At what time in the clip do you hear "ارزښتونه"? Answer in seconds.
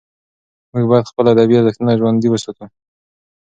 1.57-1.91